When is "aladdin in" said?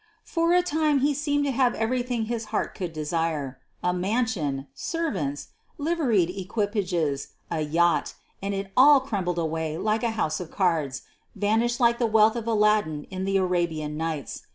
12.47-13.25